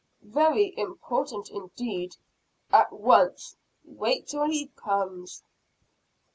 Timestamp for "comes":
4.75-5.43